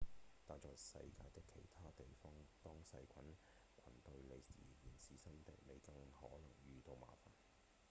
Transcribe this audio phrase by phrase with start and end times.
[0.47, 3.35] 但在世界的其他地方當細菌
[3.77, 7.29] 群對您而言是新的您更可能遇到麻煩